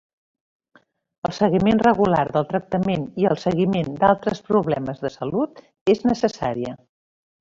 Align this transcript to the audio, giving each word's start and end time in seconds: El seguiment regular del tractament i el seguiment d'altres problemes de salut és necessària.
El 1.27 1.33
seguiment 1.39 1.81
regular 1.87 2.23
del 2.37 2.47
tractament 2.53 3.05
i 3.25 3.27
el 3.33 3.37
seguiment 3.43 3.93
d'altres 4.01 4.41
problemes 4.49 5.05
de 5.05 5.13
salut 5.17 5.63
és 5.95 6.03
necessària. 6.13 6.75